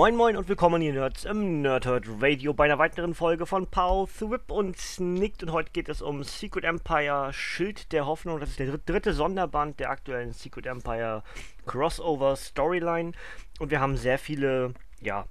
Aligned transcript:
Moin 0.00 0.16
Moin 0.16 0.34
und 0.34 0.48
willkommen 0.48 0.80
ihr 0.80 0.94
Nerds 0.94 1.26
im 1.26 1.60
Nerdhurt 1.60 2.06
Radio 2.22 2.54
bei 2.54 2.64
einer 2.64 2.78
weiteren 2.78 3.12
Folge 3.12 3.44
von 3.44 3.66
Pow, 3.66 4.08
Whip 4.22 4.50
und 4.50 4.78
Snicked 4.78 5.42
und 5.42 5.52
heute 5.52 5.72
geht 5.72 5.90
es 5.90 6.00
um 6.00 6.24
Secret 6.24 6.64
Empire 6.64 7.34
Schild 7.34 7.92
der 7.92 8.06
Hoffnung. 8.06 8.40
Das 8.40 8.48
ist 8.48 8.58
der 8.58 8.78
dritte 8.78 9.12
Sonderband 9.12 9.78
der 9.78 9.90
aktuellen 9.90 10.32
Secret 10.32 10.64
Empire 10.64 11.22
Crossover 11.66 12.34
Storyline 12.36 13.12
und 13.58 13.70
wir 13.70 13.80
haben 13.80 13.98
sehr 13.98 14.18
viele, 14.18 14.72
ja, 15.02 15.26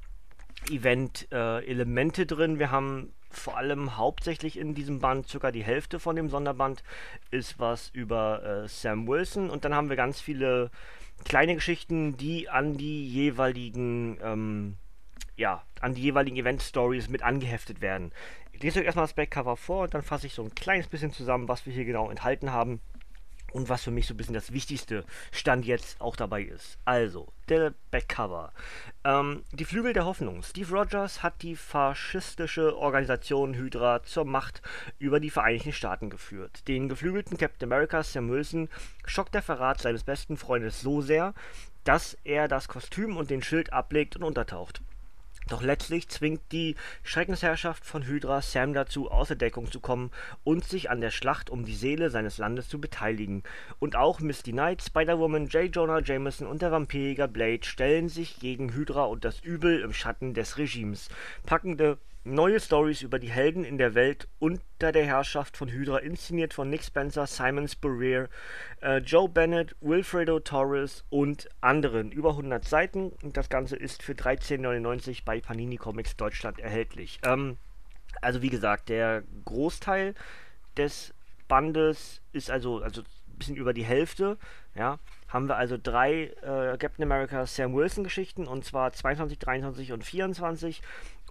Event-Elemente 0.70 2.22
äh, 2.22 2.26
drin. 2.28 2.60
Wir 2.60 2.70
haben 2.70 3.12
vor 3.32 3.58
allem 3.58 3.98
hauptsächlich 3.98 4.56
in 4.56 4.76
diesem 4.76 5.00
Band, 5.00 5.28
circa 5.28 5.52
die 5.52 5.64
Hälfte 5.64 6.00
von 6.00 6.16
dem 6.16 6.30
Sonderband, 6.30 6.84
ist 7.32 7.58
was 7.58 7.90
über 7.90 8.44
äh, 8.44 8.68
Sam 8.68 9.08
Wilson 9.08 9.50
und 9.50 9.66
dann 9.66 9.74
haben 9.74 9.90
wir 9.90 9.96
ganz 9.96 10.22
viele 10.22 10.70
kleine 11.26 11.56
Geschichten, 11.56 12.18
die 12.18 12.50
an 12.50 12.78
die 12.78 13.08
jeweiligen, 13.08 14.18
ähm, 14.24 14.76
ja, 15.36 15.64
an 15.82 15.94
die 15.94 16.02
jeweiligen 16.02 16.38
Event-Stories 16.38 17.10
mit 17.10 17.24
angeheftet 17.24 17.82
werden. 17.82 18.12
Ich 18.52 18.62
lese 18.64 18.80
euch 18.80 18.86
erstmal 18.86 19.06
das 19.06 19.14
Backcover 19.14 19.56
vor 19.56 19.84
und 19.84 19.94
dann 19.94 20.02
fasse 20.02 20.28
ich 20.28 20.34
so 20.34 20.44
ein 20.44 20.54
kleines 20.56 20.88
bisschen 20.88 21.12
zusammen, 21.12 21.48
was 21.48 21.66
wir 21.66 21.74
hier 21.74 21.86
genau 21.86 22.10
enthalten 22.10 22.52
haben 22.52 22.82
und 23.52 23.70
was 23.70 23.84
für 23.84 23.92
mich 23.92 24.08
so 24.08 24.14
ein 24.14 24.18
bisschen 24.18 24.34
das 24.34 24.52
wichtigste 24.52 25.06
Stand 25.32 25.66
jetzt 25.66 26.00
auch 26.02 26.16
dabei 26.16 26.44
ist. 26.44 26.78
Also, 26.86 27.32
der 27.48 27.74
Backcover. 27.92 28.54
Ähm, 29.04 29.44
die 29.52 29.66
Flügel 29.66 29.94
der 29.94 30.06
Hoffnung. 30.06 30.44
Steve 30.44 30.76
Rogers 30.76 31.24
hat 31.24 31.42
die 31.42 31.56
faschistische 31.56 32.78
Organisation 32.78 33.56
Hydra 33.56 34.04
zur 34.04 34.26
Macht 34.26 34.62
über 35.00 35.20
die 35.20 35.30
Vereinigten 35.30 35.74
Staaten 35.74 36.10
geführt. 36.10 36.68
Den 36.68 36.90
geflügelten 36.90 37.38
Captain 37.38 37.72
America 37.72 38.04
Sam 38.04 38.30
Wilson 38.30 38.70
schockt 39.06 39.34
der 39.34 39.42
Verrat 39.42 39.82
seines 39.82 40.04
besten 40.04 40.38
Freundes 40.38 40.82
so 40.82 41.02
sehr, 41.02 41.34
dass 41.84 42.18
er 42.24 42.48
das 42.48 42.68
Kostüm 42.68 43.18
und 43.18 43.30
den 43.30 43.42
Schild 43.42 43.74
ablegt 43.74 44.16
und 44.16 44.24
untertaucht. 44.24 44.82
Doch 45.50 45.64
letztlich 45.64 46.08
zwingt 46.10 46.42
die 46.52 46.76
Schreckensherrschaft 47.04 47.84
von 47.84 48.06
Hydra 48.06 48.42
Sam 48.42 48.74
dazu, 48.74 49.10
außer 49.10 49.36
Deckung 49.36 49.72
zu 49.72 49.80
kommen 49.80 50.12
und 50.44 50.64
sich 50.64 50.90
an 50.92 51.02
der 51.02 51.10
Schlacht 51.10 51.50
um 51.50 51.66
die 51.66 51.76
Seele 51.76 52.12
seines 52.12 52.38
Landes 52.38 52.70
zu 52.70 52.80
beteiligen. 52.80 53.44
Und 53.80 53.96
auch 53.96 54.20
Misty 54.20 54.52
Knight, 54.52 54.84
Spider-Woman, 54.84 55.48
J. 55.48 55.76
Jonah 55.76 56.02
Jameson 56.04 56.48
und 56.48 56.62
der 56.62 56.72
Vampirjäger 56.72 57.28
Blade 57.28 57.64
stellen 57.64 58.10
sich 58.10 58.40
gegen 58.40 58.74
Hydra 58.74 59.06
und 59.06 59.26
das 59.26 59.40
Übel 59.40 59.82
im 59.82 59.92
Schatten 59.94 60.36
des 60.36 60.58
Regimes. 60.58 61.10
Packende 61.46 61.98
Neue 62.26 62.60
Stories 62.60 63.02
über 63.02 63.18
die 63.18 63.30
Helden 63.30 63.64
in 63.64 63.78
der 63.78 63.96
Welt 63.96 64.28
unter 64.40 64.92
der 64.92 65.06
Herrschaft 65.06 65.56
von 65.56 65.70
Hydra, 65.70 66.00
inszeniert 66.00 66.54
von 66.54 66.70
Nick 66.70 66.84
Spencer, 66.84 67.26
Simon 67.26 67.68
Spurrier, 67.68 68.28
äh, 68.82 68.98
Joe 68.98 69.30
Bennett, 69.30 69.76
Wilfredo 69.80 70.40
Torres 70.42 71.06
und 71.10 71.48
anderen. 71.62 72.12
Über 72.12 72.32
100 72.32 72.66
Seiten 72.66 73.14
und 73.24 73.38
das 73.38 73.50
Ganze 73.50 73.78
ist 73.78 74.04
für 74.04 74.14
13,99 74.14 75.24
bei 75.24 75.40
Panini 75.40 75.78
Comics 75.78 76.18
Deutschland 76.18 76.60
erhältlich. 76.60 77.20
Ähm, 77.24 77.56
also 78.22 78.42
wie 78.42 78.50
gesagt, 78.50 78.90
der 78.90 79.24
Großteil 79.46 80.14
des 80.76 81.14
Bandes 81.48 82.22
ist 82.34 82.52
also, 82.52 82.82
also 82.82 83.02
ein 83.02 83.38
bisschen 83.38 83.56
über 83.56 83.74
die 83.74 83.86
Hälfte, 83.86 84.38
ja, 84.76 85.00
haben 85.30 85.48
wir 85.48 85.56
also 85.56 85.78
drei 85.82 86.34
äh, 86.42 86.78
Captain 86.78 87.04
America 87.04 87.46
Sam 87.46 87.74
Wilson 87.74 88.04
Geschichten 88.04 88.48
und 88.48 88.66
zwar 88.66 88.92
22, 88.92 89.40
23 89.40 89.92
und 89.94 90.04
24 90.04 90.82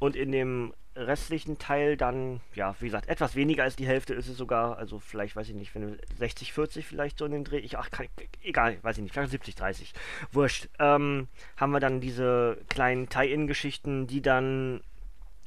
und 0.01 0.17
in 0.17 0.33
dem 0.33 0.73
restlichen 0.99 1.59
Teil 1.59 1.97
dann, 1.97 2.41
ja, 2.55 2.75
wie 2.81 2.87
gesagt, 2.87 3.09
etwas 3.09 3.37
weniger 3.37 3.63
als 3.63 3.77
die 3.77 3.87
Hälfte 3.87 4.15
ist 4.15 4.29
es 4.29 4.37
sogar, 4.37 4.79
also 4.79 4.99
vielleicht, 4.99 5.37
weiß 5.37 5.49
ich 5.49 5.55
nicht, 5.55 5.75
wenn 5.75 5.99
60, 6.19 6.53
40 6.53 6.87
vielleicht 6.87 7.19
so 7.19 7.25
in 7.25 7.33
den 7.33 7.45
Dreh, 7.45 7.59
ich, 7.59 7.79
ach, 7.79 7.91
kann, 7.91 8.09
egal, 8.43 8.79
weiß 8.83 8.99
ich 8.99 9.03
nicht, 9.03 9.13
vielleicht 9.13 9.31
70, 9.31 9.55
30, 9.55 9.93
wurscht, 10.33 10.69
ähm, 10.79 11.29
haben 11.57 11.73
wir 11.73 11.81
dann 11.81 12.01
diese 12.01 12.59
kleinen 12.69 13.09
Tie-In-Geschichten, 13.09 14.07
die 14.07 14.23
dann 14.23 14.83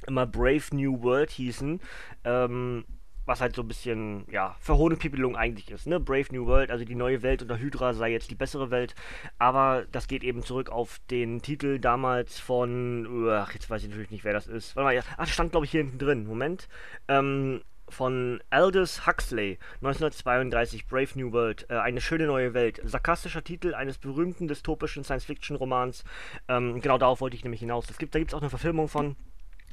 immer 0.06 0.26
Brave 0.26 0.74
New 0.74 1.02
World 1.02 1.30
hießen, 1.30 1.80
ähm, 2.24 2.84
was 3.26 3.40
halt 3.40 3.54
so 3.54 3.62
ein 3.62 3.68
bisschen, 3.68 4.24
ja, 4.30 4.56
Verhohnepipelung 4.60 5.36
eigentlich 5.36 5.70
ist, 5.70 5.86
ne? 5.86 6.00
Brave 6.00 6.26
New 6.32 6.46
World, 6.46 6.70
also 6.70 6.84
die 6.84 6.94
neue 6.94 7.22
Welt 7.22 7.42
unter 7.42 7.58
Hydra 7.58 7.94
sei 7.94 8.10
jetzt 8.10 8.30
die 8.30 8.34
bessere 8.34 8.70
Welt, 8.70 8.94
aber 9.38 9.86
das 9.92 10.08
geht 10.08 10.24
eben 10.24 10.42
zurück 10.42 10.70
auf 10.70 11.00
den 11.10 11.42
Titel 11.42 11.78
damals 11.78 12.38
von, 12.38 13.28
ach, 13.30 13.52
jetzt 13.54 13.70
weiß 13.70 13.82
ich 13.82 13.88
natürlich 13.88 14.10
nicht, 14.10 14.24
wer 14.24 14.32
das 14.32 14.46
ist. 14.46 14.76
Warte 14.76 14.84
mal, 14.84 14.94
ja, 14.94 15.02
ach, 15.16 15.28
stand 15.28 15.52
glaube 15.52 15.66
ich 15.66 15.70
hier 15.72 15.82
hinten 15.82 15.98
drin, 15.98 16.26
Moment. 16.26 16.68
Ähm, 17.08 17.62
von 17.92 18.40
Aldous 18.50 19.06
Huxley, 19.06 19.58
1932, 19.76 20.86
Brave 20.86 21.10
New 21.14 21.32
World, 21.32 21.66
äh, 21.68 21.74
eine 21.74 22.00
schöne 22.00 22.26
neue 22.26 22.54
Welt. 22.54 22.80
Sarkastischer 22.82 23.44
Titel 23.44 23.74
eines 23.74 23.98
berühmten 23.98 24.48
dystopischen 24.48 25.04
Science-Fiction-Romans. 25.04 26.04
Ähm, 26.48 26.80
genau 26.80 26.98
darauf 26.98 27.20
wollte 27.20 27.36
ich 27.36 27.44
nämlich 27.44 27.60
hinaus. 27.60 27.86
Das 27.86 27.98
gibt, 27.98 28.14
da 28.14 28.18
gibt 28.18 28.32
es 28.32 28.34
auch 28.34 28.40
eine 28.40 28.50
Verfilmung 28.50 28.88
von 28.88 29.16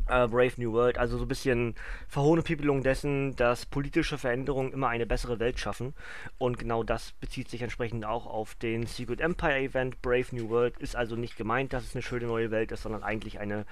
äh, 0.09 0.27
Brave 0.27 0.53
New 0.57 0.73
World, 0.73 0.97
also 0.97 1.17
so 1.17 1.25
ein 1.25 1.27
bisschen 1.27 1.75
Verhohnepipelung 2.07 2.83
dessen, 2.83 3.35
dass 3.35 3.65
politische 3.65 4.17
Veränderungen 4.17 4.73
immer 4.73 4.89
eine 4.89 5.05
bessere 5.05 5.39
Welt 5.39 5.59
schaffen. 5.59 5.93
Und 6.37 6.59
genau 6.59 6.83
das 6.83 7.13
bezieht 7.13 7.49
sich 7.49 7.61
entsprechend 7.61 8.05
auch 8.05 8.25
auf 8.25 8.55
den 8.55 8.85
Secret 8.85 9.21
Empire 9.21 9.59
Event. 9.59 10.01
Brave 10.01 10.27
New 10.31 10.49
World 10.49 10.77
ist 10.79 10.95
also 10.95 11.15
nicht 11.15 11.37
gemeint, 11.37 11.73
dass 11.73 11.83
es 11.83 11.95
eine 11.95 12.01
schöne 12.01 12.25
neue 12.25 12.51
Welt 12.51 12.71
ist, 12.71 12.83
sondern 12.83 13.03
eigentlich 13.03 13.39
eine 13.39 13.65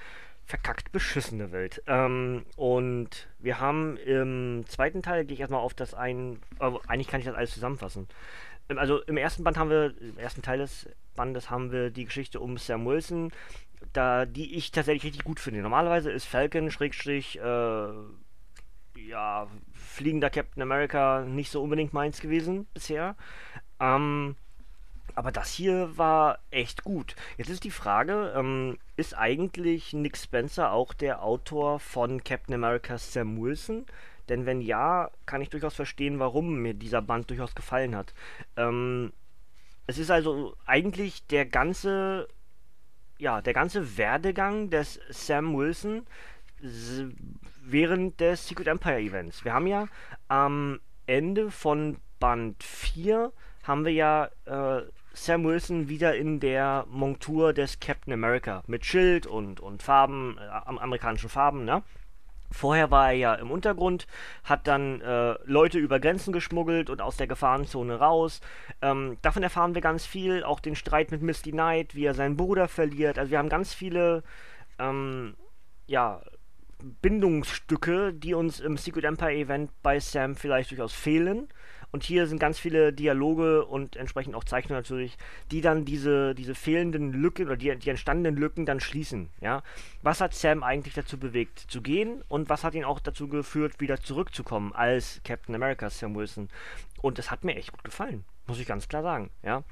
verkackt 0.47 0.93
beschissene 0.93 1.51
Welt. 1.51 1.83
Ähm, 1.87 2.45
und 2.55 3.27
wir 3.39 3.59
haben 3.59 3.97
im 3.97 4.63
zweiten 4.67 5.01
Teil, 5.03 5.25
gehe 5.25 5.33
ich 5.33 5.41
erstmal 5.41 5.59
auf 5.59 5.73
das 5.73 5.93
ein, 5.93 6.39
äh, 6.59 6.71
eigentlich 6.87 7.09
kann 7.09 7.19
ich 7.19 7.25
das 7.25 7.35
alles 7.35 7.51
zusammenfassen. 7.51 8.07
Also 8.75 9.01
im 9.03 9.17
ersten 9.17 9.43
Band 9.43 9.57
haben 9.57 9.69
wir, 9.69 9.93
im 10.01 10.17
ersten 10.17 10.41
Teil 10.41 10.59
des 10.59 10.89
Bandes 11.15 11.49
haben 11.49 11.71
wir 11.71 11.89
die 11.89 12.05
Geschichte 12.05 12.39
um 12.39 12.57
Sam 12.57 12.85
Wilson, 12.85 13.31
da, 13.93 14.25
die 14.25 14.55
ich 14.55 14.71
tatsächlich 14.71 15.05
richtig 15.05 15.23
gut 15.23 15.39
finde. 15.39 15.61
Normalerweise 15.61 16.11
ist 16.11 16.25
Falcon, 16.25 16.71
Schrägstrich, 16.71 17.39
äh, 17.39 17.89
ja, 18.99 19.47
fliegender 19.73 20.29
Captain 20.29 20.61
America 20.61 21.21
nicht 21.21 21.51
so 21.51 21.61
unbedingt 21.61 21.93
meins 21.93 22.19
gewesen 22.19 22.67
bisher. 22.73 23.15
Ähm, 23.79 24.35
aber 25.15 25.31
das 25.31 25.51
hier 25.51 25.97
war 25.97 26.39
echt 26.51 26.83
gut. 26.83 27.15
Jetzt 27.37 27.49
ist 27.49 27.63
die 27.63 27.71
Frage, 27.71 28.33
ähm, 28.35 28.77
ist 28.97 29.17
eigentlich 29.17 29.93
Nick 29.93 30.17
Spencer 30.17 30.71
auch 30.71 30.93
der 30.93 31.23
Autor 31.23 31.79
von 31.79 32.23
Captain 32.23 32.53
America 32.53 32.97
Sam 32.97 33.41
Wilson? 33.41 33.85
Denn 34.29 34.45
wenn 34.45 34.61
ja, 34.61 35.11
kann 35.25 35.41
ich 35.41 35.49
durchaus 35.49 35.75
verstehen, 35.75 36.19
warum 36.19 36.61
mir 36.61 36.73
dieser 36.73 37.01
Band 37.01 37.29
durchaus 37.29 37.55
gefallen 37.55 37.95
hat. 37.95 38.13
Ähm, 38.55 39.13
es 39.85 39.97
ist 39.97 40.11
also 40.11 40.55
eigentlich 40.65 41.25
der 41.27 41.45
ganze 41.45 42.27
ja, 43.19 43.41
der 43.41 43.53
ganze 43.53 43.97
Werdegang 43.97 44.69
des 44.69 44.99
Sam 45.09 45.55
Wilson 45.57 46.05
während 47.63 48.19
des 48.19 48.47
Secret 48.47 48.67
Empire 48.67 48.99
Events. 48.99 49.43
Wir 49.43 49.53
haben 49.53 49.67
ja 49.67 49.87
am 50.27 50.79
Ende 51.05 51.51
von 51.51 51.97
Band 52.19 52.63
4 52.63 53.31
haben 53.63 53.85
wir 53.85 53.91
ja 53.91 54.29
äh, 54.45 54.83
Sam 55.13 55.43
Wilson 55.43 55.89
wieder 55.89 56.15
in 56.15 56.39
der 56.39 56.85
Montur 56.89 57.53
des 57.53 57.79
Captain 57.79 58.13
America 58.13 58.63
mit 58.67 58.85
Schild 58.85 59.27
und, 59.27 59.59
und 59.59 59.83
Farben, 59.83 60.37
äh, 60.37 60.41
amerikanischen 60.41 61.29
Farben, 61.29 61.65
ne? 61.65 61.83
Vorher 62.51 62.91
war 62.91 63.09
er 63.09 63.17
ja 63.17 63.33
im 63.35 63.51
Untergrund, 63.51 64.07
hat 64.43 64.67
dann 64.67 65.01
äh, 65.01 65.35
Leute 65.43 65.79
über 65.79 65.99
Grenzen 65.99 66.31
geschmuggelt 66.31 66.89
und 66.89 67.01
aus 67.01 67.17
der 67.17 67.27
Gefahrenzone 67.27 67.99
raus. 67.99 68.41
Ähm, 68.81 69.17
davon 69.21 69.43
erfahren 69.43 69.75
wir 69.75 69.81
ganz 69.81 70.05
viel, 70.05 70.43
auch 70.43 70.59
den 70.59 70.75
Streit 70.75 71.11
mit 71.11 71.21
Misty 71.21 71.51
Knight, 71.51 71.95
wie 71.95 72.05
er 72.05 72.13
seinen 72.13 72.37
Bruder 72.37 72.67
verliert. 72.67 73.19
Also 73.19 73.31
wir 73.31 73.37
haben 73.37 73.49
ganz 73.49 73.73
viele, 73.73 74.23
ähm, 74.79 75.35
ja, 75.87 76.21
Bindungsstücke, 77.01 78.13
die 78.13 78.33
uns 78.33 78.59
im 78.59 78.77
Secret 78.77 79.03
Empire 79.03 79.33
Event 79.33 79.71
bei 79.81 79.99
Sam 79.99 80.35
vielleicht 80.35 80.71
durchaus 80.71 80.93
fehlen. 80.93 81.47
Und 81.91 82.03
hier 82.03 82.27
sind 82.27 82.39
ganz 82.39 82.59
viele 82.59 82.91
Dialoge 82.91 83.65
und 83.65 83.95
entsprechend 83.95 84.35
auch 84.35 84.43
Zeichnungen 84.43 84.81
natürlich, 84.81 85.17
die 85.51 85.61
dann 85.61 85.85
diese, 85.85 86.35
diese 86.35 86.53
fehlenden 86.53 87.13
Lücken 87.13 87.47
oder 87.47 87.57
die, 87.57 87.75
die 87.77 87.89
entstandenen 87.89 88.35
Lücken 88.35 88.65
dann 88.65 88.79
schließen. 88.79 89.29
Ja? 89.41 89.63
Was 90.03 90.21
hat 90.21 90.33
Sam 90.33 90.63
eigentlich 90.63 90.93
dazu 90.93 91.17
bewegt, 91.17 91.59
zu 91.59 91.81
gehen 91.81 92.23
und 92.27 92.49
was 92.49 92.63
hat 92.63 92.75
ihn 92.75 92.83
auch 92.83 92.99
dazu 92.99 93.27
geführt, 93.27 93.79
wieder 93.79 94.01
zurückzukommen 94.01 94.73
als 94.73 95.21
Captain 95.23 95.55
America 95.55 95.89
Sam 95.89 96.15
Wilson? 96.15 96.49
Und 97.01 97.17
das 97.17 97.31
hat 97.31 97.43
mir 97.43 97.55
echt 97.55 97.71
gut 97.71 97.83
gefallen, 97.83 98.25
muss 98.47 98.59
ich 98.59 98.67
ganz 98.67 98.87
klar 98.87 99.03
sagen. 99.03 99.29
Ja? 99.43 99.63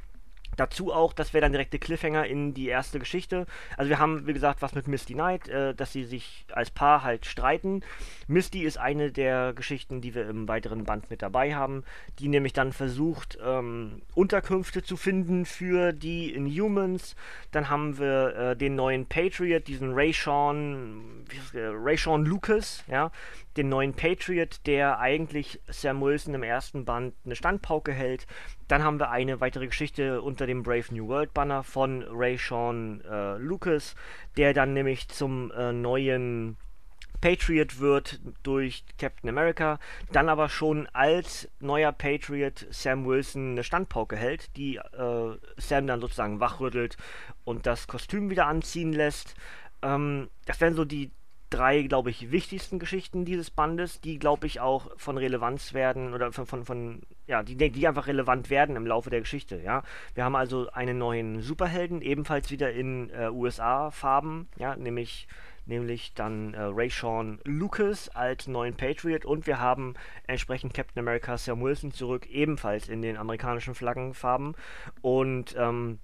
Dazu 0.55 0.93
auch, 0.93 1.11
das 1.13 1.33
wäre 1.33 1.41
dann 1.41 1.51
direkte 1.51 1.79
Cliffhanger 1.79 2.25
in 2.25 2.53
die 2.53 2.67
erste 2.67 2.99
Geschichte. 2.99 3.45
Also 3.77 3.89
wir 3.89 3.99
haben, 3.99 4.25
wie 4.25 4.33
gesagt, 4.33 4.61
was 4.61 4.73
mit 4.73 4.87
Misty 4.87 5.13
Knight, 5.13 5.47
äh, 5.49 5.73
dass 5.73 5.91
sie 5.91 6.05
sich 6.05 6.45
als 6.51 6.71
Paar 6.71 7.03
halt 7.03 7.25
streiten. 7.25 7.81
Misty 8.27 8.63
ist 8.63 8.77
eine 8.77 9.11
der 9.11 9.53
Geschichten, 9.53 10.01
die 10.01 10.15
wir 10.15 10.29
im 10.29 10.47
weiteren 10.47 10.85
Band 10.85 11.09
mit 11.09 11.21
dabei 11.21 11.55
haben, 11.55 11.83
die 12.19 12.29
nämlich 12.29 12.53
dann 12.53 12.71
versucht, 12.71 13.37
ähm, 13.43 14.01
Unterkünfte 14.13 14.81
zu 14.81 14.95
finden 14.95 15.45
für 15.45 15.91
die 15.91 16.33
Inhumans. 16.33 17.15
Dann 17.51 17.69
haben 17.69 17.97
wir 17.97 18.35
äh, 18.35 18.55
den 18.55 18.75
neuen 18.75 19.07
Patriot, 19.07 19.67
diesen 19.67 19.93
Ray 19.93 20.13
Sean, 20.13 21.25
Ray 21.53 21.97
Sean 21.97 22.23
Lucas, 22.23 22.83
ja, 22.87 23.11
den 23.57 23.69
neuen 23.69 23.93
Patriot, 23.93 24.65
der 24.65 24.99
eigentlich 24.99 25.61
Sam 25.67 26.01
Wilson 26.01 26.33
im 26.33 26.43
ersten 26.43 26.85
Band 26.85 27.13
eine 27.25 27.35
Standpauke 27.35 27.93
hält. 27.93 28.27
Dann 28.67 28.83
haben 28.83 28.99
wir 28.99 29.11
eine 29.11 29.39
weitere 29.39 29.67
Geschichte 29.67 30.21
unter 30.21 30.45
dem 30.47 30.63
Brave 30.63 30.93
New 30.93 31.07
World 31.07 31.33
Banner 31.33 31.63
von 31.63 32.03
Ray 32.09 32.37
Sean 32.37 33.01
äh, 33.01 33.37
Lucas, 33.37 33.95
der 34.37 34.53
dann 34.53 34.73
nämlich 34.73 35.07
zum 35.09 35.51
äh, 35.51 35.71
neuen 35.71 36.57
Patriot 37.21 37.79
wird 37.79 38.19
durch 38.43 38.83
Captain 38.99 39.29
America, 39.29 39.79
dann 40.11 40.29
aber 40.29 40.49
schon 40.49 40.87
als 40.93 41.49
neuer 41.59 41.91
Patriot 41.91 42.67
Sam 42.69 43.05
Wilson 43.05 43.53
eine 43.53 43.63
Standpauke 43.63 44.15
hält, 44.15 44.55
die 44.57 44.75
äh, 44.75 45.37
Sam 45.57 45.87
dann 45.87 46.01
sozusagen 46.01 46.39
wachrüttelt 46.39 46.97
und 47.43 47.65
das 47.65 47.87
Kostüm 47.87 48.29
wieder 48.29 48.45
anziehen 48.45 48.93
lässt. 48.93 49.33
Ähm, 49.81 50.29
das 50.45 50.61
wären 50.61 50.75
so 50.75 50.85
die 50.85 51.11
drei, 51.49 51.83
glaube 51.83 52.09
ich, 52.09 52.31
wichtigsten 52.31 52.79
Geschichten 52.79 53.25
dieses 53.25 53.51
Bandes, 53.51 54.01
die, 54.01 54.19
glaube 54.19 54.47
ich, 54.47 54.59
auch 54.59 54.91
von 54.97 55.17
Relevanz 55.17 55.73
werden 55.73 56.13
oder 56.13 56.31
von, 56.31 56.45
von, 56.45 56.65
von, 56.65 57.01
ja, 57.27 57.43
die, 57.43 57.55
die 57.55 57.87
einfach 57.87 58.07
relevant 58.07 58.49
werden 58.49 58.75
im 58.75 58.87
Laufe 58.87 59.09
der 59.09 59.21
Geschichte, 59.21 59.61
ja. 59.61 59.83
Wir 60.13 60.23
haben 60.23 60.35
also 60.35 60.69
einen 60.71 60.97
neuen 60.97 61.41
Superhelden, 61.41 62.01
ebenfalls 62.01 62.51
wieder 62.51 62.71
in 62.71 63.09
äh, 63.11 63.29
USA-Farben, 63.29 64.47
ja, 64.57 64.75
nämlich 64.75 65.27
nämlich 65.67 66.13
dann 66.13 66.53
äh, 66.53 66.61
Ray 66.61 66.89
Sean 66.89 67.39
Lucas 67.43 68.09
als 68.09 68.45
neuen 68.45 68.75
Patriot 68.75 69.25
und 69.25 69.47
wir 69.47 69.59
haben 69.59 69.95
entsprechend 70.27 70.75
Captain 70.75 70.99
America 70.99 71.37
Sam 71.37 71.61
Wilson 71.61 71.91
zurück, 71.91 72.27
ebenfalls 72.29 72.87
in 72.87 73.01
den 73.01 73.17
amerikanischen 73.17 73.73
Flaggenfarben 73.73 74.55
und 75.01 75.55
ähm, 75.57 75.97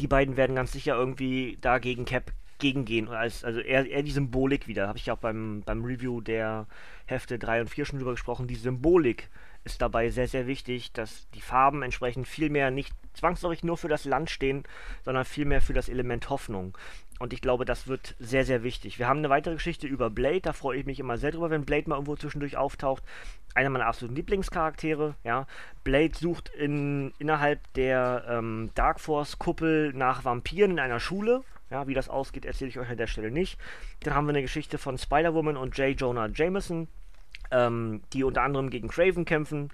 die 0.00 0.06
beiden 0.06 0.36
werden 0.36 0.56
ganz 0.56 0.72
sicher 0.72 0.94
irgendwie 0.94 1.58
dagegen 1.60 2.04
Cap 2.04 2.32
gegengehen. 2.62 3.08
Als, 3.08 3.44
also 3.44 3.60
eher, 3.60 3.86
eher 3.86 4.02
die 4.02 4.10
Symbolik 4.10 4.66
wieder. 4.68 4.88
Habe 4.88 4.96
ich 4.96 5.06
ja 5.06 5.14
auch 5.14 5.18
beim, 5.18 5.62
beim 5.66 5.84
Review 5.84 6.22
der 6.22 6.66
Hefte 7.04 7.38
3 7.38 7.62
und 7.62 7.68
4 7.68 7.84
schon 7.84 7.98
drüber 7.98 8.12
gesprochen. 8.12 8.46
Die 8.46 8.54
Symbolik 8.54 9.28
ist 9.64 9.82
dabei 9.82 10.08
sehr, 10.08 10.28
sehr 10.28 10.46
wichtig, 10.46 10.92
dass 10.92 11.28
die 11.34 11.40
Farben 11.40 11.82
entsprechend 11.82 12.26
viel 12.26 12.50
mehr 12.50 12.70
nicht 12.70 12.94
zwangsläufig 13.14 13.62
nur 13.62 13.76
für 13.76 13.88
das 13.88 14.04
Land 14.04 14.30
stehen, 14.30 14.64
sondern 15.04 15.24
vielmehr 15.24 15.60
für 15.60 15.74
das 15.74 15.88
Element 15.88 16.30
Hoffnung. 16.30 16.76
Und 17.18 17.32
ich 17.32 17.40
glaube, 17.40 17.64
das 17.64 17.86
wird 17.86 18.16
sehr, 18.18 18.44
sehr 18.44 18.64
wichtig. 18.64 18.98
Wir 18.98 19.06
haben 19.06 19.18
eine 19.18 19.30
weitere 19.30 19.54
Geschichte 19.54 19.86
über 19.86 20.10
Blade, 20.10 20.40
da 20.40 20.52
freue 20.52 20.78
ich 20.78 20.86
mich 20.86 20.98
immer 20.98 21.18
sehr 21.18 21.30
drüber, 21.30 21.50
wenn 21.50 21.64
Blade 21.64 21.88
mal 21.88 21.96
irgendwo 21.96 22.16
zwischendurch 22.16 22.56
auftaucht. 22.56 23.04
Einer 23.54 23.70
meiner 23.70 23.86
absoluten 23.86 24.16
Lieblingscharaktere, 24.16 25.14
ja. 25.22 25.46
Blade 25.84 26.14
sucht 26.18 26.48
in, 26.48 27.12
innerhalb 27.18 27.60
der 27.74 28.24
ähm, 28.28 28.70
Dark 28.74 28.98
Force-Kuppel 28.98 29.92
nach 29.92 30.24
Vampiren 30.24 30.72
in 30.72 30.78
einer 30.80 31.00
Schule, 31.00 31.44
ja, 31.72 31.88
wie 31.88 31.94
das 31.94 32.08
ausgeht, 32.10 32.44
erzähle 32.44 32.68
ich 32.68 32.78
euch 32.78 32.90
an 32.90 32.98
der 32.98 33.06
Stelle 33.06 33.30
nicht. 33.30 33.58
Dann 34.00 34.14
haben 34.14 34.26
wir 34.26 34.30
eine 34.30 34.42
Geschichte 34.42 34.76
von 34.76 34.98
Spider-Woman 34.98 35.56
und 35.56 35.76
J. 35.78 35.98
Jonah 35.98 36.28
Jameson, 36.28 36.86
ähm, 37.50 38.02
die 38.12 38.24
unter 38.24 38.42
anderem 38.42 38.68
gegen 38.68 38.88
Craven 38.88 39.24
kämpfen. 39.24 39.70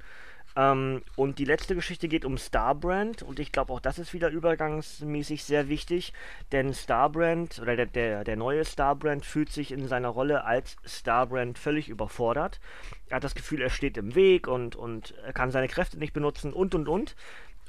Ähm, 0.56 1.02
und 1.16 1.40
die 1.40 1.44
letzte 1.44 1.74
Geschichte 1.74 2.06
geht 2.06 2.24
um 2.24 2.38
Starbrand 2.38 3.22
und 3.22 3.38
ich 3.38 3.52
glaube 3.52 3.72
auch 3.72 3.80
das 3.80 3.98
ist 3.98 4.14
wieder 4.14 4.30
übergangsmäßig 4.30 5.44
sehr 5.44 5.68
wichtig, 5.68 6.12
denn 6.52 6.72
Starbrand 6.72 7.58
oder 7.60 7.76
der, 7.76 7.86
der, 7.86 8.24
der 8.24 8.36
neue 8.36 8.64
Starbrand 8.64 9.26
fühlt 9.26 9.50
sich 9.50 9.72
in 9.72 9.88
seiner 9.88 10.08
Rolle 10.08 10.44
als 10.44 10.76
Starbrand 10.84 11.58
völlig 11.58 11.88
überfordert. 11.88 12.60
Er 13.08 13.16
hat 13.16 13.24
das 13.24 13.34
Gefühl, 13.34 13.60
er 13.60 13.70
steht 13.70 13.96
im 13.98 14.14
Weg 14.14 14.46
und, 14.48 14.76
und 14.76 15.14
kann 15.34 15.50
seine 15.50 15.68
Kräfte 15.68 15.98
nicht 15.98 16.12
benutzen 16.12 16.52
und 16.52 16.74
und 16.74 16.88
und 16.88 17.16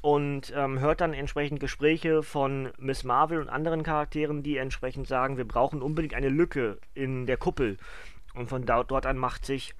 und 0.02 0.52
ähm, 0.56 0.80
hört 0.80 1.00
dann 1.00 1.12
entsprechend 1.12 1.60
Gespräche 1.60 2.22
von 2.22 2.70
Miss 2.78 3.04
Marvel 3.04 3.40
und 3.40 3.48
anderen 3.48 3.82
Charakteren, 3.82 4.42
die 4.42 4.56
entsprechend 4.56 5.06
sagen, 5.06 5.36
wir 5.36 5.46
brauchen 5.46 5.82
unbedingt 5.82 6.14
eine 6.14 6.28
Lücke 6.28 6.78
in 6.94 7.26
der 7.26 7.36
Kuppel. 7.36 7.76
Und 8.34 8.48
von 8.48 8.64
dort 8.64 9.06
an 9.06 9.18
macht 9.18 9.44
sich 9.44 9.74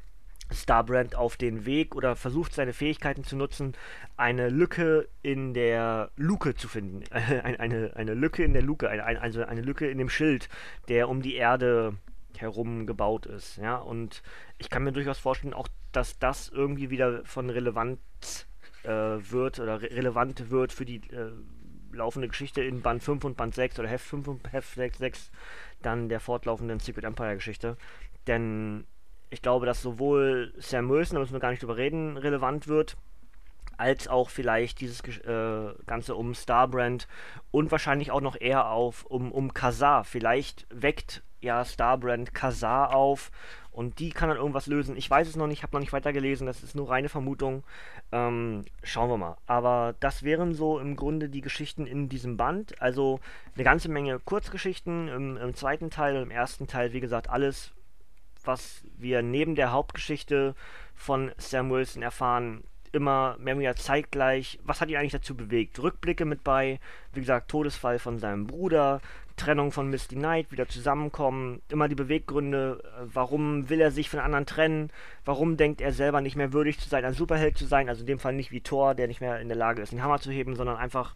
Starbrand 0.53 1.15
auf 1.15 1.37
den 1.37 1.65
Weg 1.65 1.95
oder 1.95 2.17
versucht 2.17 2.55
seine 2.55 2.73
Fähigkeiten 2.73 3.25
zu 3.25 3.37
nutzen, 3.37 3.75
eine 4.17 4.49
Lücke 4.49 5.09
in 5.23 5.55
der 5.55 6.11
Luke 6.17 6.55
zu 6.55 6.69
finden. 6.69 7.05
eine, 7.11 7.61
eine, 7.61 7.93
eine 7.95 8.15
Lücke 8.15 8.43
in 8.43 8.53
der 8.53 8.63
Luke, 8.63 8.89
eine, 8.89 9.21
also 9.21 9.45
eine 9.45 9.63
Lücke 9.63 9.89
in 9.89 9.99
dem 9.99 10.09
Schild, 10.09 10.49
der 10.89 11.09
um 11.09 11.23
die 11.23 11.37
Erde 11.37 11.95
herum 12.37 12.87
gebaut 12.87 13.27
ist. 13.27 13.57
Ja? 13.59 13.77
Und 13.77 14.23
ich 14.59 14.71
kann 14.71 14.83
mir 14.83 14.93
durchaus 14.93 15.19
vorstellen, 15.19 15.55
auch 15.55 15.69
dass 15.93 16.19
das 16.19 16.49
irgendwie 16.49 16.91
wieder 16.91 17.25
von 17.25 17.51
Relevanz 17.51 18.47
äh, 18.85 18.89
wird 18.89 19.59
oder 19.61 19.83
re 19.83 19.91
relevant 19.91 20.51
wird 20.51 20.73
für 20.73 20.85
die 20.85 21.01
äh, 21.11 21.33
laufende 21.93 22.29
Geschichte 22.29 22.63
in 22.63 22.83
Band 22.83 23.03
5 23.03 23.25
und 23.25 23.37
Band 23.37 23.55
6 23.55 23.79
oder 23.79 23.89
Heft 23.89 24.07
5 24.07 24.29
und 24.29 24.53
Heft 24.53 24.75
6, 24.75 24.99
6 24.99 25.31
dann 25.83 26.09
der 26.09 26.21
fortlaufenden 26.21 26.81
Secret 26.81 27.05
Empire 27.05 27.35
Geschichte. 27.35 27.77
Denn 28.27 28.85
ich 29.31 29.43
glaube, 29.43 29.67
dass 29.67 29.83
sowohl 29.83 30.53
Sam 30.59 30.89
Wilson, 30.89 31.15
da 31.15 31.21
müssen 31.21 31.33
wir 31.33 31.41
gar 31.41 31.51
nicht 31.51 31.63
drüber 31.63 31.77
reden, 31.77 32.17
relevant 32.17 32.69
wird, 32.69 32.97
als 33.77 34.09
auch 34.09 34.29
vielleicht 34.29 34.81
dieses 34.81 35.01
äh, 35.01 35.75
Ganze 35.87 36.15
um 36.15 36.35
Starbrand 36.35 37.09
und 37.51 37.71
wahrscheinlich 37.71 38.11
auch 38.11 38.21
noch 38.21 38.39
eher 38.39 38.69
auf 38.69 39.07
um, 39.07 39.33
um 39.33 39.55
Kazar. 39.55 40.05
Vielleicht 40.05 40.67
weckt 40.71 41.23
ja 41.41 41.65
Starbrand 41.65 42.35
Kazar 42.35 42.95
auf 42.95 43.31
und 43.73 43.99
die 43.99 44.11
kann 44.11 44.29
dann 44.29 44.39
irgendwas 44.39 44.67
lösen. 44.67 44.97
Ich 44.97 45.09
weiß 45.09 45.29
es 45.29 45.37
noch 45.37 45.47
nicht, 45.47 45.63
habe 45.63 45.75
noch 45.75 45.81
nicht 45.81 45.93
weitergelesen, 45.93 46.47
das 46.47 46.63
ist 46.63 46.75
nur 46.75 46.91
reine 46.91 47.09
Vermutung. 47.09 47.63
Ähm, 48.13 48.65
schauen 48.83 49.11
wir 49.11 49.17
mal. 49.17 49.37
Aber 49.47 49.95
das 50.01 50.23
wären 50.23 50.55
so 50.55 50.79
im 50.79 50.97
Grunde 50.97 51.29
die 51.29 51.41
Geschichten 51.41 51.87
in 51.87 52.09
diesem 52.09 52.37
Band. 52.37 52.81
Also 52.83 53.21
eine 53.55 53.65
ganze 53.65 53.89
Menge 53.89 54.19
Kurzgeschichten 54.19 55.09
im, 55.09 55.37
im 55.37 55.55
zweiten 55.55 55.91
Teil, 55.91 56.17
im 56.17 56.31
ersten 56.31 56.67
Teil, 56.67 56.93
wie 56.93 57.01
gesagt, 57.01 57.31
alles, 57.31 57.73
was 58.45 58.83
wir 58.99 59.23
neben 59.23 59.55
der 59.55 59.73
Hauptgeschichte 59.73 60.55
von 60.95 61.31
Sam 61.39 61.71
Wilson 61.71 62.03
erfahren, 62.03 62.65
immer 62.93 63.37
mehr 63.39 63.57
oder 63.57 63.77
zeitgleich, 63.77 64.59
was 64.65 64.81
hat 64.81 64.89
ihn 64.89 64.97
eigentlich 64.97 65.13
dazu 65.13 65.37
bewegt? 65.37 65.81
Rückblicke 65.81 66.25
mit 66.25 66.43
bei, 66.43 66.81
wie 67.13 67.21
gesagt, 67.21 67.49
Todesfall 67.49 67.99
von 67.99 68.19
seinem 68.19 68.47
Bruder, 68.47 69.01
Trennung 69.41 69.73
von 69.73 69.89
Misty 69.89 70.17
Knight, 70.17 70.53
wieder 70.53 70.69
zusammenkommen, 70.69 71.63
immer 71.71 71.89
die 71.89 71.95
Beweggründe, 71.95 72.83
äh, 72.85 73.07
warum 73.13 73.71
will 73.71 73.81
er 73.81 73.91
sich 73.91 74.11
von 74.11 74.21
anderen 74.21 74.45
trennen, 74.45 74.91
warum 75.25 75.57
denkt 75.57 75.81
er 75.81 75.93
selber 75.93 76.21
nicht 76.21 76.37
mehr 76.37 76.53
würdig 76.53 76.79
zu 76.79 76.89
sein, 76.89 77.05
ein 77.05 77.15
Superheld 77.15 77.57
zu 77.57 77.67
sein, 77.67 77.89
also 77.89 78.03
in 78.03 78.07
dem 78.07 78.19
Fall 78.19 78.35
nicht 78.35 78.53
wie 78.53 78.61
Thor, 78.61 78.95
der 78.95 79.09
nicht 79.09 79.23
mehr 79.23 79.41
in 79.41 79.49
der 79.49 79.57
Lage 79.57 79.81
ist, 79.81 79.93
einen 79.93 80.03
Hammer 80.03 80.21
zu 80.21 80.31
heben, 80.31 80.57
sondern 80.57 80.77
einfach, 80.77 81.15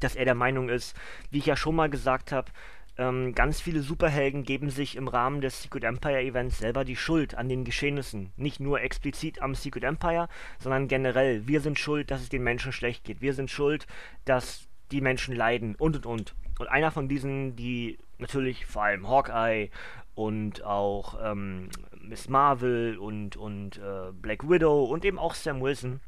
dass 0.00 0.16
er 0.16 0.26
der 0.26 0.34
Meinung 0.34 0.68
ist, 0.68 0.94
wie 1.30 1.38
ich 1.38 1.46
ja 1.46 1.56
schon 1.56 1.74
mal 1.74 1.88
gesagt 1.88 2.30
habe, 2.30 2.52
ähm, 2.98 3.34
ganz 3.34 3.60
viele 3.60 3.80
Superhelden 3.80 4.44
geben 4.44 4.68
sich 4.70 4.96
im 4.96 5.08
Rahmen 5.08 5.40
des 5.40 5.62
Secret 5.62 5.84
Empire 5.84 6.20
Events 6.20 6.58
selber 6.58 6.84
die 6.84 6.96
Schuld 6.96 7.34
an 7.34 7.48
den 7.48 7.64
Geschehnissen. 7.64 8.32
Nicht 8.36 8.60
nur 8.60 8.80
explizit 8.82 9.40
am 9.40 9.54
Secret 9.54 9.84
Empire, 9.84 10.28
sondern 10.58 10.88
generell. 10.88 11.46
Wir 11.46 11.60
sind 11.60 11.78
schuld, 11.78 12.10
dass 12.10 12.22
es 12.22 12.28
den 12.28 12.42
Menschen 12.42 12.72
schlecht 12.72 13.04
geht. 13.04 13.20
Wir 13.20 13.34
sind 13.34 13.50
schuld, 13.50 13.86
dass 14.24 14.68
die 14.92 15.00
Menschen 15.00 15.34
leiden 15.34 15.74
und 15.74 15.96
und 15.96 16.06
und. 16.06 16.34
Und 16.58 16.68
einer 16.68 16.90
von 16.90 17.08
diesen, 17.08 17.56
die 17.56 17.98
natürlich 18.18 18.66
vor 18.66 18.84
allem 18.84 19.08
Hawkeye 19.08 19.70
und 20.14 20.64
auch 20.64 21.18
ähm, 21.22 21.68
Miss 22.00 22.28
Marvel 22.28 22.96
und, 22.98 23.36
und 23.36 23.78
äh, 23.78 24.12
Black 24.12 24.48
Widow 24.48 24.84
und 24.84 25.04
eben 25.04 25.18
auch 25.18 25.34
Sam 25.34 25.60
Wilson 25.60 26.00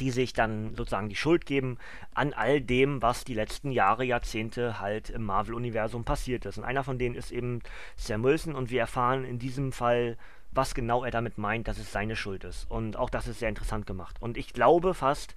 die 0.00 0.10
sich 0.10 0.32
dann 0.32 0.74
sozusagen 0.74 1.08
die 1.08 1.16
Schuld 1.16 1.46
geben 1.46 1.78
an 2.14 2.32
all 2.32 2.60
dem, 2.60 3.02
was 3.02 3.24
die 3.24 3.34
letzten 3.34 3.70
Jahre, 3.70 4.04
Jahrzehnte 4.04 4.80
halt 4.80 5.10
im 5.10 5.22
Marvel-Universum 5.24 6.04
passiert 6.04 6.46
ist. 6.46 6.58
Und 6.58 6.64
einer 6.64 6.84
von 6.84 6.98
denen 6.98 7.14
ist 7.14 7.30
eben 7.30 7.60
Sam 7.96 8.24
Wilson 8.24 8.54
und 8.54 8.70
wir 8.70 8.80
erfahren 8.80 9.24
in 9.24 9.38
diesem 9.38 9.72
Fall, 9.72 10.16
was 10.52 10.74
genau 10.74 11.04
er 11.04 11.10
damit 11.10 11.38
meint, 11.38 11.66
dass 11.66 11.78
es 11.78 11.92
seine 11.92 12.14
Schuld 12.14 12.44
ist. 12.44 12.70
Und 12.70 12.96
auch 12.96 13.10
das 13.10 13.26
ist 13.26 13.38
sehr 13.38 13.48
interessant 13.48 13.86
gemacht. 13.86 14.16
Und 14.20 14.36
ich 14.36 14.52
glaube 14.52 14.94
fast, 14.94 15.34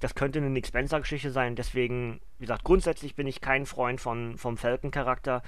das 0.00 0.14
könnte 0.14 0.38
eine 0.38 0.50
Nick 0.50 0.66
Spencer-Geschichte 0.66 1.30
sein. 1.30 1.56
Deswegen, 1.56 2.20
wie 2.38 2.44
gesagt, 2.44 2.64
grundsätzlich 2.64 3.14
bin 3.14 3.26
ich 3.26 3.40
kein 3.40 3.66
Freund 3.66 4.00
von, 4.00 4.36
vom 4.36 4.56
Falcon-Charakter 4.56 5.42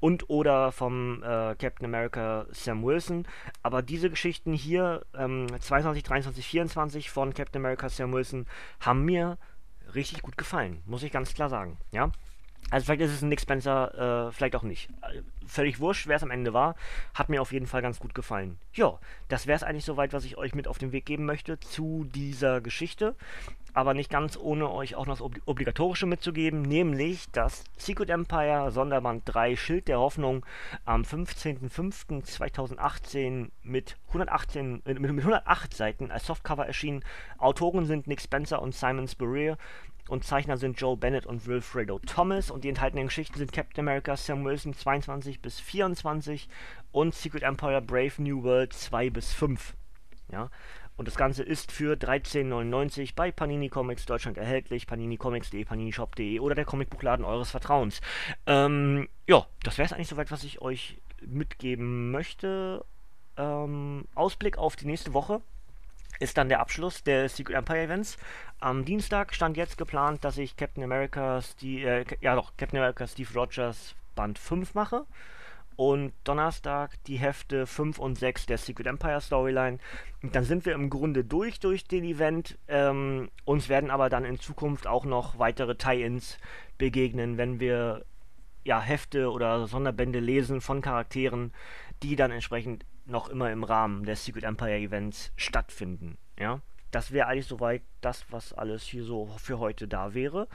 und 0.00 0.28
oder 0.28 0.72
vom 0.72 1.22
äh, 1.22 1.54
Captain 1.56 1.86
America 1.86 2.46
Sam 2.50 2.82
Wilson. 2.84 3.26
Aber 3.62 3.82
diese 3.82 4.10
Geschichten 4.10 4.52
hier, 4.52 5.04
ähm, 5.16 5.46
22, 5.58 6.02
23, 6.02 6.46
24 6.46 7.10
von 7.10 7.32
Captain 7.32 7.62
America 7.62 7.88
Sam 7.88 8.12
Wilson, 8.12 8.46
haben 8.80 9.04
mir 9.04 9.38
richtig 9.94 10.22
gut 10.22 10.36
gefallen, 10.36 10.82
muss 10.84 11.02
ich 11.02 11.12
ganz 11.12 11.32
klar 11.32 11.48
sagen. 11.48 11.78
Ja. 11.92 12.10
Also 12.70 12.86
vielleicht 12.86 13.02
ist 13.02 13.12
es 13.12 13.22
ein 13.22 13.28
Nick 13.28 13.40
Spencer, 13.40 14.28
äh, 14.28 14.32
vielleicht 14.32 14.56
auch 14.56 14.64
nicht. 14.64 14.88
Äh, 15.02 15.22
völlig 15.46 15.78
wurscht, 15.78 16.08
wer 16.08 16.16
es 16.16 16.24
am 16.24 16.32
Ende 16.32 16.52
war. 16.52 16.74
Hat 17.14 17.28
mir 17.28 17.40
auf 17.40 17.52
jeden 17.52 17.66
Fall 17.66 17.80
ganz 17.80 18.00
gut 18.00 18.12
gefallen. 18.14 18.58
Ja, 18.72 18.98
das 19.28 19.46
wäre 19.46 19.54
es 19.56 19.62
eigentlich 19.62 19.84
soweit, 19.84 20.12
was 20.12 20.24
ich 20.24 20.36
euch 20.36 20.52
mit 20.54 20.66
auf 20.66 20.78
den 20.78 20.90
Weg 20.90 21.06
geben 21.06 21.26
möchte 21.26 21.60
zu 21.60 22.04
dieser 22.12 22.60
Geschichte. 22.60 23.14
aber 23.72 23.92
nicht 23.92 24.10
ganz 24.10 24.38
ohne 24.38 24.70
euch 24.70 24.94
auch 24.94 25.04
noch 25.04 25.18
das 25.18 25.28
Obligatorische 25.44 26.06
mitzugeben, 26.06 26.62
nämlich 26.62 27.26
das 27.32 27.62
Secret 27.76 28.08
Empire 28.08 28.70
Sonderband 28.70 29.24
3 29.26 29.54
Schild 29.54 29.88
der 29.88 29.98
Hoffnung 29.98 30.46
am 30.86 31.02
15.05.2018 31.02 33.50
mit 33.62 33.98
118 34.08 34.80
mit, 34.86 34.98
mit 34.98 35.10
108 35.10 35.74
Seiten 35.74 36.10
als 36.10 36.24
Softcover 36.24 36.66
erschienen. 36.66 37.04
Autoren 37.36 37.84
sind 37.84 38.06
Nick 38.06 38.22
Spencer 38.22 38.62
und 38.62 38.74
Simon 38.74 39.08
Spurrier 39.08 39.58
und 40.08 40.24
Zeichner 40.24 40.56
sind 40.56 40.80
Joel 40.80 40.96
Bennett 40.96 41.26
und 41.26 41.46
Wilfredo 41.46 41.98
Thomas 42.00 42.50
und 42.50 42.64
die 42.64 42.68
enthaltenen 42.68 43.06
Geschichten 43.06 43.38
sind 43.38 43.52
Captain 43.52 43.80
America 43.80 44.16
Sam 44.16 44.44
Wilson 44.44 44.74
22 44.74 45.40
bis 45.40 45.60
24 45.60 46.48
und 46.92 47.14
Secret 47.14 47.42
Empire 47.42 47.82
Brave 47.82 48.12
New 48.18 48.42
World 48.42 48.72
2 48.72 49.10
bis 49.10 49.32
5. 49.32 49.74
Ja, 50.32 50.50
und 50.96 51.06
das 51.06 51.16
Ganze 51.16 51.42
ist 51.42 51.72
für 51.72 51.94
13,99 51.94 53.12
bei 53.14 53.30
Panini 53.30 53.68
Comics 53.68 54.06
Deutschland 54.06 54.38
erhältlich. 54.38 54.86
paninicomics.de, 54.86 55.64
paninishop.de 55.64 56.40
oder 56.40 56.54
der 56.54 56.64
Comicbuchladen 56.64 57.24
eures 57.24 57.50
Vertrauens. 57.50 58.00
Ähm, 58.46 59.08
ja, 59.26 59.46
das 59.62 59.76
wäre 59.76 59.86
es 59.86 59.92
eigentlich 59.92 60.08
soweit, 60.08 60.30
was 60.30 60.42
ich 60.42 60.62
euch 60.62 61.00
mitgeben 61.20 62.10
möchte. 62.10 62.84
Ähm, 63.36 64.06
Ausblick 64.14 64.56
auf 64.56 64.76
die 64.76 64.86
nächste 64.86 65.12
Woche 65.12 65.42
ist 66.20 66.36
dann 66.36 66.48
der 66.48 66.60
Abschluss 66.60 67.02
der 67.02 67.28
Secret 67.28 67.56
Empire 67.56 67.82
Events. 67.82 68.16
Am 68.60 68.84
Dienstag 68.84 69.34
stand 69.34 69.56
jetzt 69.56 69.78
geplant, 69.78 70.24
dass 70.24 70.38
ich 70.38 70.56
Captain 70.56 70.82
America, 70.82 71.40
Steve, 71.42 71.88
äh, 71.88 72.04
ja 72.20 72.34
doch, 72.34 72.56
Captain 72.56 72.78
America 72.78 73.06
Steve 73.06 73.32
Rogers 73.34 73.94
Band 74.14 74.38
5 74.38 74.74
mache 74.74 75.04
und 75.76 76.14
Donnerstag 76.24 76.92
die 77.04 77.16
Hefte 77.16 77.66
5 77.66 77.98
und 77.98 78.18
6 78.18 78.46
der 78.46 78.58
Secret 78.58 78.86
Empire 78.86 79.20
Storyline. 79.20 79.78
Und 80.22 80.34
dann 80.34 80.44
sind 80.44 80.64
wir 80.64 80.72
im 80.72 80.90
Grunde 80.90 81.22
durch 81.22 81.60
durch 81.60 81.84
den 81.84 82.04
Event. 82.04 82.58
Ähm, 82.66 83.30
uns 83.44 83.68
werden 83.68 83.90
aber 83.90 84.08
dann 84.08 84.24
in 84.24 84.40
Zukunft 84.40 84.86
auch 84.86 85.04
noch 85.04 85.38
weitere 85.38 85.76
Tie-ins 85.76 86.38
begegnen, 86.78 87.36
wenn 87.36 87.60
wir 87.60 88.04
ja, 88.64 88.80
Hefte 88.80 89.30
oder 89.30 89.66
Sonderbände 89.66 90.18
lesen 90.18 90.60
von 90.60 90.80
Charakteren, 90.80 91.52
die 92.02 92.16
dann 92.16 92.32
entsprechend 92.32 92.84
noch 93.06 93.28
immer 93.28 93.50
im 93.50 93.64
Rahmen 93.64 94.04
der 94.04 94.16
Secret 94.16 94.44
Empire 94.44 94.78
Events 94.78 95.32
stattfinden. 95.36 96.18
Ja, 96.38 96.60
das 96.90 97.12
wäre 97.12 97.28
eigentlich 97.28 97.46
soweit 97.46 97.82
das, 98.00 98.26
was 98.30 98.52
alles 98.52 98.82
hier 98.82 99.04
so 99.04 99.26
für 99.38 99.58
heute 99.58 99.88
da 99.88 100.14
wäre 100.14 100.48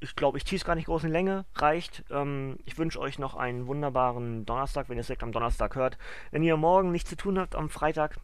ich 0.00 0.16
glaube, 0.16 0.38
ich 0.38 0.50
es 0.50 0.64
gar 0.64 0.74
nicht 0.74 0.86
groß 0.86 1.04
in 1.04 1.10
Länge, 1.10 1.44
reicht. 1.54 2.04
Ähm, 2.10 2.58
ich 2.64 2.78
wünsche 2.78 2.98
euch 2.98 3.18
noch 3.18 3.34
einen 3.34 3.66
wunderbaren 3.66 4.46
Donnerstag, 4.46 4.88
wenn 4.88 4.96
ihr 4.96 5.02
es 5.02 5.06
direkt 5.06 5.22
am 5.22 5.32
Donnerstag 5.32 5.76
hört. 5.76 5.98
Wenn 6.30 6.42
ihr 6.42 6.56
morgen 6.56 6.90
nichts 6.90 7.10
zu 7.10 7.16
tun 7.16 7.38
habt 7.38 7.54
am 7.54 7.68
Freitag, 7.68 8.16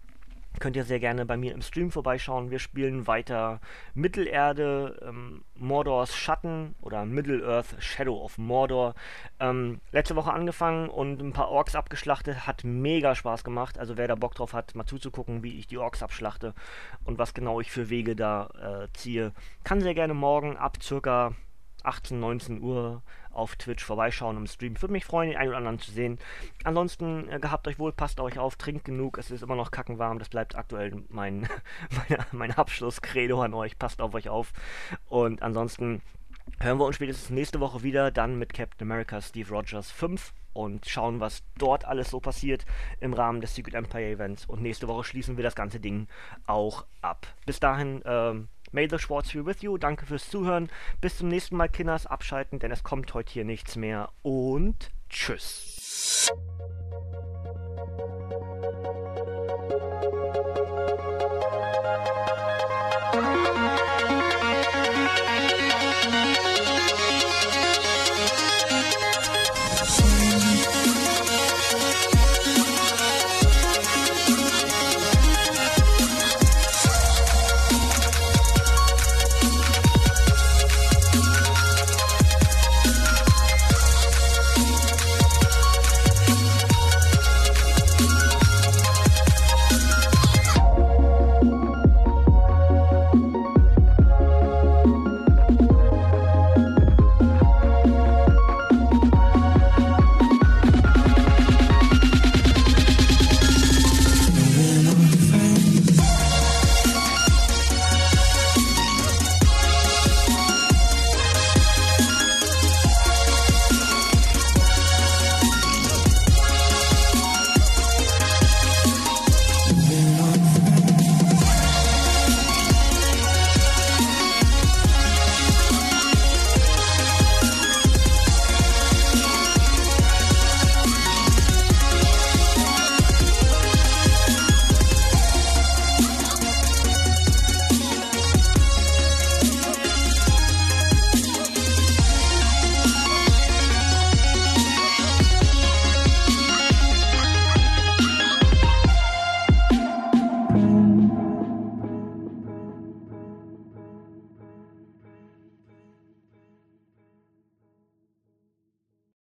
könnt 0.61 0.77
ihr 0.77 0.85
sehr 0.85 1.01
gerne 1.01 1.27
bei 1.27 1.37
mir 1.37 1.53
im 1.53 1.63
Stream 1.63 1.91
vorbeischauen. 1.91 2.51
Wir 2.51 2.59
spielen 2.59 3.07
weiter 3.07 3.61
Mittelerde, 3.95 4.99
ähm, 5.07 5.43
Mordors 5.55 6.17
Schatten 6.17 6.75
oder 6.81 7.05
Middle-earth 7.05 7.77
Shadow 7.79 8.23
of 8.23 8.39
Mordor. 8.39 8.95
Ähm, 9.41 9.81
letzte 9.93 10.17
Woche 10.17 10.33
angefangen 10.33 10.89
und 10.89 11.21
ein 11.21 11.33
paar 11.33 11.51
Orks 11.51 11.75
abgeschlachtet. 11.75 12.47
Hat 12.47 12.65
mega 12.65 13.15
Spaß 13.15 13.45
gemacht. 13.45 13.79
Also 13.79 13.97
wer 13.97 14.09
da 14.09 14.15
Bock 14.15 14.35
drauf 14.35 14.53
hat, 14.53 14.75
mal 14.75 14.87
zuzugucken, 14.87 15.43
wie 15.43 15.59
ich 15.59 15.67
die 15.67 15.79
Orks 15.79 16.03
abschlachte 16.03 16.55
und 17.05 17.19
was 17.19 17.35
genau 17.35 17.61
ich 17.61 17.71
für 17.71 17.91
Wege 17.91 18.17
da 18.17 18.49
äh, 18.85 18.93
ziehe, 18.93 19.33
kann 19.65 19.81
sehr 19.81 19.95
gerne 19.95 20.15
morgen 20.15 20.57
ab 20.57 20.79
circa 20.83 21.33
18, 21.83 22.19
19 22.19 22.63
Uhr 22.63 23.03
auf 23.37 23.57
Twitch 23.57 23.85
vorbeischauen 23.85 24.37
im 24.37 24.47
Stream. 24.47 24.81
Würde 24.81 24.93
mich 24.93 25.05
freuen, 25.05 25.31
den 25.31 25.39
einen 25.39 25.51
oder 25.51 25.59
anderen 25.59 25.79
zu 25.79 25.91
sehen. 25.91 26.19
Ansonsten 26.65 27.29
äh, 27.29 27.39
gehabt 27.39 27.69
euch 27.69 27.79
wohl, 27.79 27.93
passt 27.93 28.21
euch 28.21 28.39
auf, 28.39 28.57
trinkt 28.57 28.85
genug. 28.85 29.19
Es 29.19 29.31
ist 29.31 29.43
immer 29.43 29.57
noch 29.57 29.71
kackenwarm. 29.71 30.19
Das 30.19 30.29
bleibt 30.29 30.57
aktuell 30.57 31.05
mein, 31.09 31.49
meine, 32.09 32.27
mein 32.33 32.53
Abschlusskredo 32.53 33.43
an 33.43 33.55
euch. 33.55 33.79
Passt 33.79 34.01
auf 34.01 34.15
euch 34.15 34.29
auf. 34.29 34.53
Und 35.09 35.43
ansonsten 35.43 36.03
hören 36.61 36.79
wir 36.79 36.87
uns 36.87 36.97
spätestens 36.97 37.31
nächste 37.31 37.61
Woche 37.61 37.83
wieder, 37.83 38.11
dann 38.11 38.39
mit 38.39 38.55
Captain 38.55 38.87
America 38.91 39.21
Steve 39.21 39.51
Rogers 39.51 39.91
5 39.91 40.33
und 40.57 40.87
schauen, 40.87 41.21
was 41.21 41.43
dort 41.59 41.85
alles 41.85 42.11
so 42.11 42.19
passiert 42.19 42.65
im 43.01 43.13
Rahmen 43.13 43.43
des 43.43 43.55
Secret 43.55 43.75
Empire 43.75 44.09
Events. 44.09 44.47
Und 44.47 44.63
nächste 44.63 44.89
Woche 44.89 45.05
schließen 45.05 45.37
wir 45.37 45.45
das 45.45 45.55
ganze 45.55 45.81
Ding 45.81 46.09
auch 46.47 46.87
ab. 47.03 47.27
Bis 47.45 47.61
dahin, 47.61 48.03
ähm, 48.07 48.49
May 48.77 48.87
the 48.87 48.99
Schwartz 48.99 49.33
be 49.33 49.47
with 49.47 49.63
you. 49.63 49.79
Danke 49.79 50.05
fürs 50.05 50.29
Zuhören. 50.29 50.69
Bis 51.01 51.17
zum 51.17 51.29
nächsten 51.29 51.57
Mal, 51.57 51.71
Kinders. 51.71 52.05
Abschalten, 52.07 52.59
denn 52.59 52.71
es 52.71 52.83
kommt 52.83 53.15
heute 53.15 53.33
hier 53.33 53.47
nichts 53.47 53.75
mehr. 53.75 54.11
Und 54.21 54.91
tschüss. 55.09 56.31